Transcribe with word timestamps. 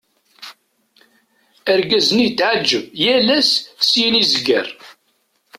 Argaz-nni 1.71 2.23
yetɛeğğeb, 2.25 2.85
yal 3.03 3.27
ass 3.37 3.51
syin 3.89 4.15
i 4.21 4.23
zegger. 4.31 4.67